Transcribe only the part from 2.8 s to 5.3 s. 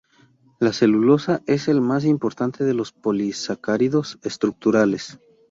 polisacáridos estructurales.